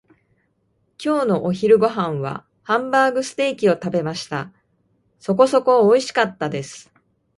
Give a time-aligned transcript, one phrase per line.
[0.97, 4.51] 今日のお昼ご飯はハンバーグステーキを食べました。
[5.19, 6.91] そこそこにおいしかったです。